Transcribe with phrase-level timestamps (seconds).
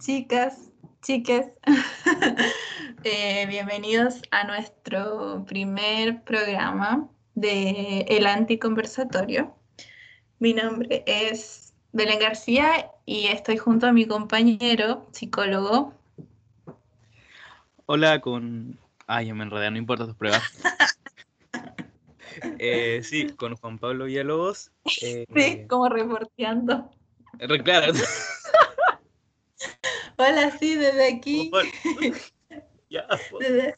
[0.00, 0.70] chicas,
[1.02, 1.46] chiques.
[3.02, 9.54] Eh, bienvenidos a nuestro primer programa de El Anticonversatorio.
[10.38, 15.94] Mi nombre es Belén García y estoy junto a mi compañero, psicólogo.
[17.86, 18.78] Hola, con...
[19.06, 20.42] Ay, yo me enredé, no importa tus pruebas.
[22.58, 24.70] Eh, sí, con Juan Pablo Villalobos.
[24.84, 25.26] sí,
[25.68, 26.90] como reporteando.
[27.64, 27.92] Claro.
[30.22, 31.50] Hola, sí, desde aquí.
[32.90, 33.74] ya, pues.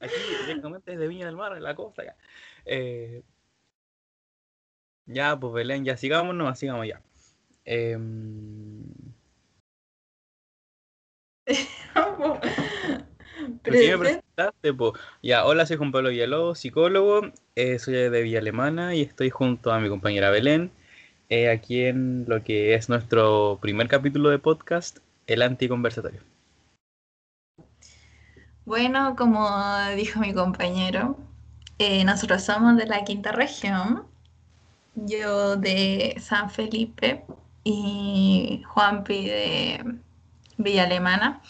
[0.00, 2.16] Aquí directamente desde Viña del Mar, la cosa ya.
[2.64, 3.22] Eh,
[5.06, 7.00] ya, pues Belén, ya sigamos, no, sigamos ya.
[7.64, 7.96] Eh...
[13.54, 14.74] me presentaste?
[14.74, 19.30] Pues, ya, hola, soy Juan Pablo Villalobos, psicólogo, eh, soy de Villa Alemana y estoy
[19.30, 20.72] junto a mi compañera Belén
[21.32, 26.20] eh, aquí en lo que es nuestro primer capítulo de podcast, El Anticonversatorio.
[28.66, 29.48] Bueno, como
[29.96, 31.16] dijo mi compañero,
[31.78, 34.04] eh, nosotros somos de la quinta región,
[34.94, 37.24] yo de San Felipe
[37.64, 39.94] y Juanpi de
[40.58, 41.40] Villa Alemana.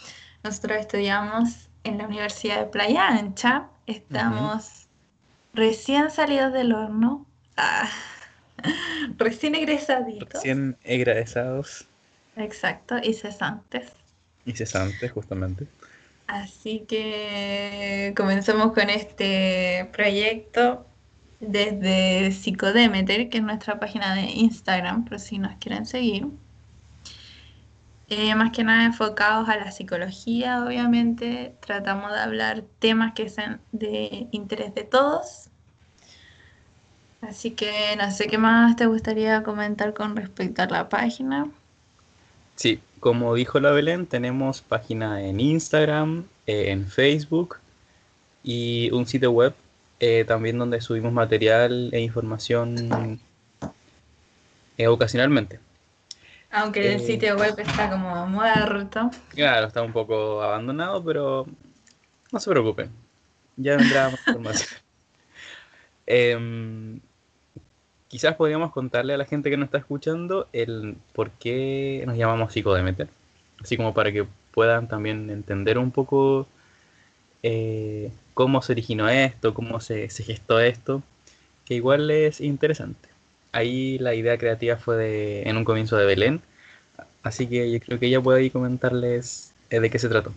[0.44, 4.86] Nosotros estudiamos en la Universidad de Playa Ancha, estamos
[5.55, 7.27] recién salidos del horno.
[7.56, 7.89] Ah
[9.16, 10.28] Recién egresaditos.
[10.32, 11.86] Recién egresados.
[12.36, 13.92] Exacto, y cesantes.
[14.44, 15.66] Y cesantes, justamente.
[16.27, 20.86] Así que comenzamos con este proyecto
[21.40, 26.28] desde Psicodemeter, que es nuestra página de Instagram, por si nos quieren seguir.
[28.08, 31.55] Eh, más que nada enfocados a la psicología, obviamente.
[31.60, 35.52] Tratamos de hablar temas que sean de interés de todos
[37.22, 41.48] Así que no sé qué más te gustaría comentar con respecto a la página.
[42.56, 47.58] Sí, como dijo la Belén, tenemos página en Instagram, eh, en Facebook
[48.42, 49.55] y un sitio web
[50.00, 53.20] eh, también donde subimos material e información
[54.77, 55.61] eh, ocasionalmente.
[56.50, 59.12] Aunque el sitio web está como muerto.
[59.28, 61.46] Claro, está un poco abandonado, pero
[62.32, 62.90] no se preocupen.
[63.56, 64.68] Ya vendrá más información.
[68.12, 72.52] Quizás podríamos contarle a la gente que nos está escuchando el por qué nos llamamos
[72.52, 73.08] psicodemeter.
[73.58, 76.46] Así como para que puedan también entender un poco
[77.42, 81.02] eh, cómo se originó esto, cómo se, gestó esto,
[81.64, 83.08] que igual es interesante.
[83.50, 86.42] Ahí la idea creativa fue de, en un comienzo de Belén,
[87.23, 90.34] así que yo creo que ella puede ahí comentarles eh, de qué se trató.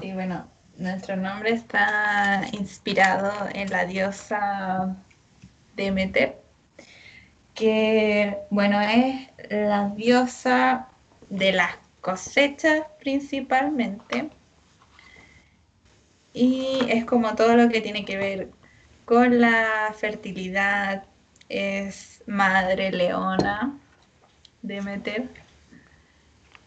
[0.00, 0.48] Sí, bueno,
[0.78, 4.96] nuestro nombre está inspirado en la diosa
[5.78, 6.36] Demeter,
[7.54, 10.88] que bueno, es la diosa
[11.30, 14.28] de las cosechas principalmente.
[16.34, 18.50] Y es como todo lo que tiene que ver
[19.04, 21.04] con la fertilidad,
[21.48, 23.78] es madre leona,
[24.62, 25.28] Demeter.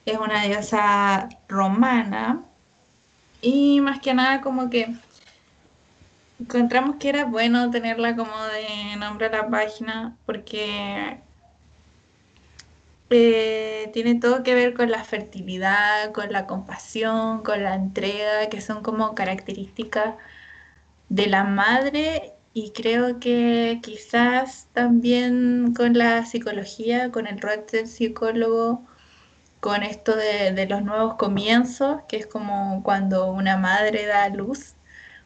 [0.05, 2.43] Es una diosa romana
[3.41, 4.95] y más que nada como que
[6.41, 11.19] encontramos que era bueno tenerla como de nombre a la página porque
[13.09, 18.61] eh, tiene todo que ver con la fertilidad, con la compasión, con la entrega, que
[18.61, 20.15] son como características
[21.09, 27.87] de la madre y creo que quizás también con la psicología, con el rol del
[27.87, 28.85] psicólogo,
[29.59, 34.75] con esto de, los nuevos comienzos, que es como cuando una madre da luz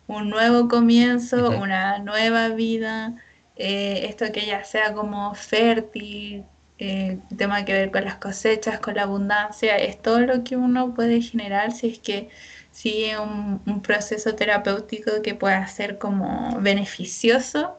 [0.08, 3.16] un nuevo comienzo, una nueva vida,
[3.56, 6.46] eh, esto que ya sea como fértil,
[6.78, 10.94] eh, tema que ver con las cosechas, con la abundancia, es todo lo que uno
[10.94, 12.30] puede generar si es que
[12.72, 17.78] sigue un, un proceso terapéutico que pueda ser como beneficioso.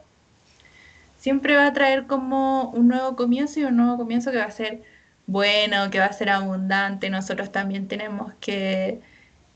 [1.17, 4.51] Siempre va a traer como un nuevo comienzo y un nuevo comienzo que va a
[4.51, 4.83] ser
[5.27, 7.09] bueno, que va a ser abundante.
[7.09, 9.01] Nosotros también tenemos que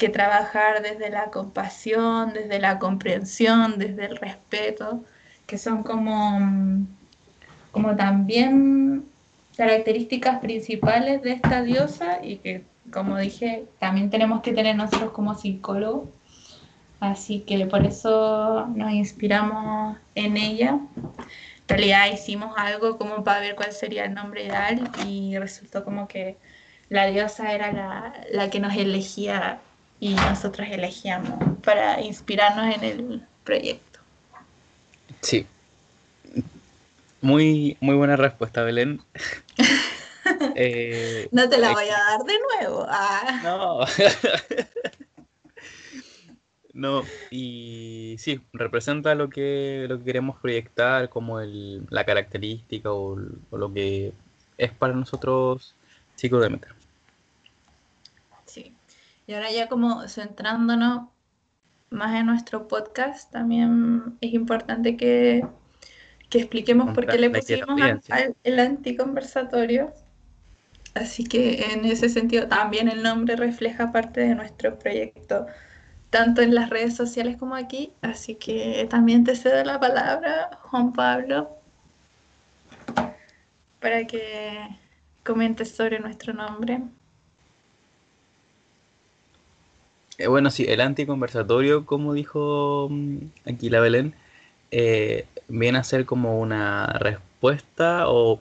[0.02, 5.04] que trabajar desde la compasión, desde la comprensión, desde el respeto,
[5.46, 6.88] que son como,
[7.72, 9.06] como también
[9.56, 15.36] características principales de esta diosa y que, como dije, también tenemos que tener nosotros como
[15.36, 16.10] psicólogos.
[17.00, 20.80] Así que por eso nos inspiramos en ella.
[20.98, 26.08] En realidad hicimos algo como para ver cuál sería el nombre ideal y resultó como
[26.08, 26.38] que
[26.90, 29.60] la diosa era la, la que nos elegía
[30.02, 34.00] y nosotros elegíamos para inspirarnos en el proyecto.
[35.22, 35.46] Sí.
[37.22, 39.02] Muy, muy buena respuesta, Belén.
[40.56, 42.86] Eh, no te la voy a dar de nuevo.
[42.88, 43.42] Ah.
[43.44, 43.80] No.
[46.74, 53.18] no, y sí, representa lo que, lo que queremos proyectar como el, la característica o,
[53.50, 54.14] o lo que
[54.60, 55.76] es para nosotros
[56.16, 56.70] Chico Demeter.
[56.70, 56.81] Sí.
[59.32, 61.08] Y ahora ya como centrándonos
[61.90, 65.48] más en nuestro podcast, también es importante que,
[66.30, 67.80] que expliquemos por qué le pusimos
[68.10, 69.94] al- el anticonversatorio.
[70.96, 75.46] Así que en ese sentido también el nombre refleja parte de nuestro proyecto,
[76.10, 77.94] tanto en las redes sociales como aquí.
[78.02, 81.58] Así que también te cedo la palabra, Juan Pablo,
[83.80, 84.68] para que
[85.24, 86.82] comentes sobre nuestro nombre.
[90.22, 94.14] Eh, bueno, sí, el anticonversatorio, como dijo mm, aquí la Belén,
[94.72, 98.40] eh, viene a ser como una respuesta o,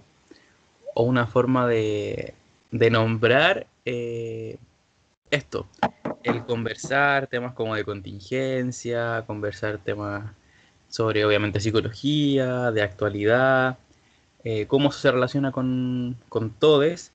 [0.94, 2.34] una forma de,
[2.70, 4.58] nombrar eh,
[5.30, 5.66] esto,
[6.22, 10.32] el conversar temas como de contingencia, conversar temas
[10.88, 13.78] sobre obviamente psicología, de actualidad,
[14.68, 17.12] cómo se relaciona con, con todes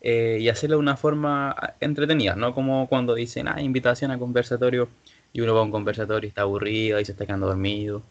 [0.00, 4.88] eh, y hacerlo de una forma entretenida, no como cuando dicen, ah, invitación a conversatorio
[5.32, 8.02] y uno va a un conversatorio y está aburrido y se está quedando dormido.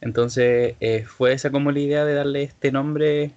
[0.00, 3.32] Entonces eh, fue esa como la idea de darle este nombre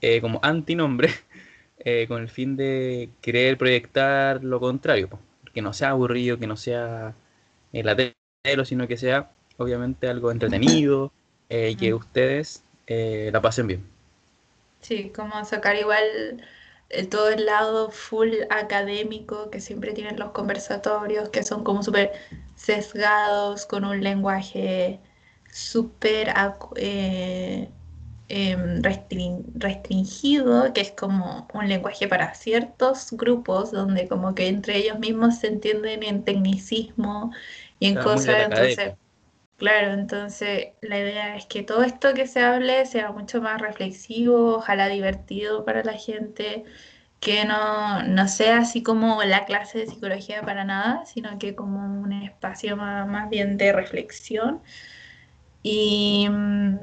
[0.00, 1.10] eh, como antinombre
[2.08, 5.08] con el fin de querer proyectar lo contrario,
[5.52, 7.14] que no sea aburrido, que no sea
[7.72, 11.12] latero, sino que sea obviamente algo entretenido
[11.50, 13.91] y que ustedes la pasen bien.
[14.82, 16.44] Sí, como sacar igual
[16.88, 22.12] eh, todo el lado full académico que siempre tienen los conversatorios, que son como súper
[22.54, 25.00] sesgados, con un lenguaje
[25.52, 26.32] súper
[26.76, 27.72] eh,
[28.28, 34.78] em, restrin- restringido, que es como un lenguaje para ciertos grupos, donde como que entre
[34.78, 37.32] ellos mismos se entienden en tecnicismo
[37.78, 38.94] y en cosas, entonces...
[39.56, 44.56] Claro, entonces la idea es que todo esto que se hable sea mucho más reflexivo,
[44.56, 46.64] ojalá divertido para la gente,
[47.20, 51.78] que no, no sea así como la clase de psicología para nada, sino que como
[52.02, 54.62] un espacio más, bien de reflexión.
[55.62, 56.76] Y, mm,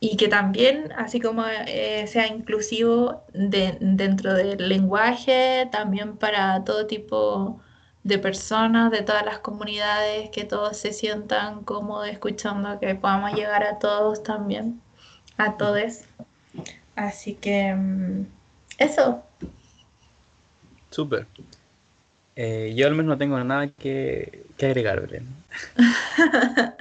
[0.00, 6.86] y que también, así como eh, sea inclusivo de- dentro del lenguaje, también para todo
[6.86, 7.71] tipo de
[8.18, 13.78] personas, de todas las comunidades, que todos se sientan cómodos escuchando, que podamos llegar a
[13.78, 14.80] todos también,
[15.36, 16.02] a todos.
[16.96, 18.26] Así que mm,
[18.78, 19.22] eso,
[20.92, 21.26] Súper.
[22.36, 25.26] Eh, yo al menos no tengo nada que, que agregar, Belén.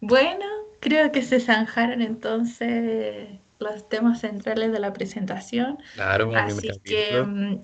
[0.00, 0.46] bueno,
[0.80, 5.78] creo que se zanjaron entonces los temas centrales de la presentación.
[5.94, 7.62] Claro, Así que capítulo.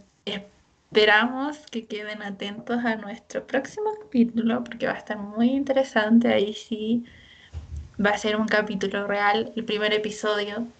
[0.96, 6.28] Esperamos que queden atentos a nuestro próximo capítulo porque va a estar muy interesante.
[6.28, 7.04] Ahí sí
[8.04, 10.74] va a ser un capítulo real, el primer episodio,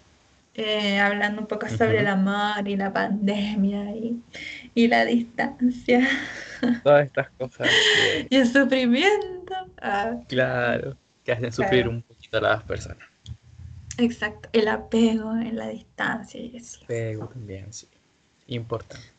[0.55, 2.01] eh, hablando un poco sobre Ujú.
[2.01, 4.23] el amor y la pandemia y,
[4.75, 6.07] y la distancia
[6.83, 9.55] Todas estas cosas que, y el sufrimiento.
[9.81, 11.89] Ah, claro, que hacen sufrir Claro.
[11.89, 13.07] un poquito a las personas.
[13.97, 16.79] exacto, el apego en la distancia y eso.
[16.87, 17.87] Pero también, sí.
[18.47, 19.16] Importante.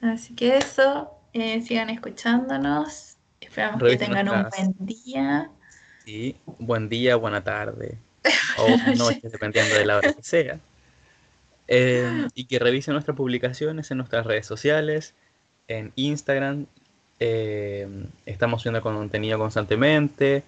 [0.00, 3.16] Así que eso, eh, sigan escuchándonos.
[3.40, 5.50] Esperamos que tengan un buen día.
[6.04, 7.98] Sí, buen día, buena tarde
[8.58, 10.60] o noches, dependiendo de la hora que sea.
[11.66, 15.14] Eh, y que revisen nuestras publicaciones en nuestras redes sociales,
[15.66, 16.66] en Instagram.
[17.20, 17.86] eh,
[18.24, 20.44] estamos subiendo contenido constantemente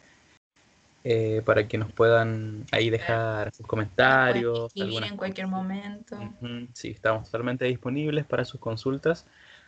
[1.04, 4.73] eh, para que nos puedan ahí dejar sus comentarios.
[4.75, 5.59] escribir en cualquier cosas.
[5.59, 6.16] momento.
[6.16, 9.26] Ujú, Sí, estamos totalmente disponibles para sus consultas,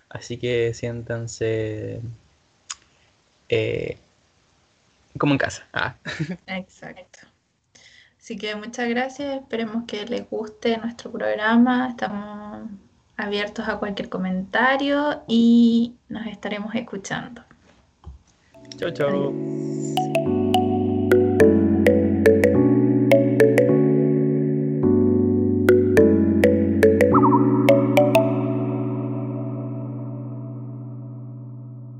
[0.08, 2.00] así que siéntanse
[3.48, 3.96] eh,
[5.18, 5.66] como en casa.
[5.72, 5.94] Ah,
[6.46, 7.20] Exacto.
[8.18, 9.40] Así que muchas gracias.
[9.42, 11.88] Esperemos que les guste nuestro programa.
[11.88, 12.70] Estamos
[13.16, 17.42] abiertos a cualquier comentario y nos estaremos escuchando.
[18.78, 18.90] chau.
[19.08, 19.81] Adiós.